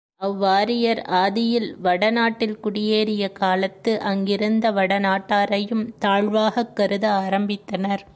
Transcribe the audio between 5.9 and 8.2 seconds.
தாழ்வாகக் கருத ஆரம்பித்தனர்.